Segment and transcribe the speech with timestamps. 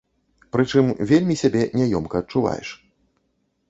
[0.57, 2.77] Прычым, вельмі сябе няёмка адчуваеш.